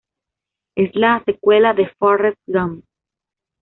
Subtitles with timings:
[0.75, 2.83] Es la secuela de Forrest Gump.